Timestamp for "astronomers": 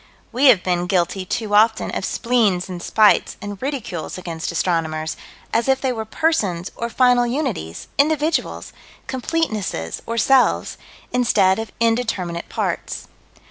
4.51-5.15